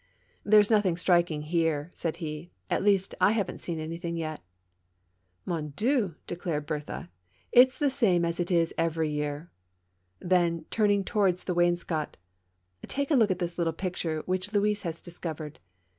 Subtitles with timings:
[0.43, 4.41] "There's nothing striking here," said he; "at least, I haven't seen anything yet.""
[5.45, 7.07] Mon Dieu!" declared Berthe,
[7.51, 9.51] "it's the same as it is every year."
[10.25, 12.17] ^ Then, turning towards the wainscot:"
[12.87, 15.59] Take a look at this little picture which Louise has discovered.